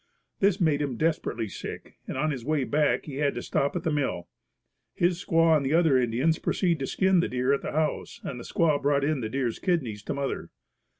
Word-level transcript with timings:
This 0.39 0.59
made 0.59 0.81
him 0.81 0.97
desperately 0.97 1.47
sick 1.47 1.99
and 2.07 2.17
on 2.17 2.31
his 2.31 2.43
way 2.43 2.63
back 2.63 3.05
he 3.05 3.17
had 3.17 3.35
to 3.35 3.41
stop 3.43 3.75
at 3.75 3.83
the 3.83 3.91
mill. 3.91 4.29
His 4.95 5.23
squaw 5.23 5.55
and 5.55 5.63
the 5.63 5.75
other 5.75 5.95
Indians 5.95 6.39
proceeded 6.39 6.79
to 6.79 6.87
skin 6.87 7.19
the 7.19 7.27
deer 7.29 7.53
at 7.53 7.61
the 7.61 7.71
house 7.73 8.19
and 8.23 8.39
the 8.39 8.43
squaw 8.43 8.81
brought 8.81 9.03
in 9.03 9.19
the 9.19 9.29
deer's 9.29 9.59
kidneys 9.59 10.01
to 10.05 10.15
mother. 10.15 10.49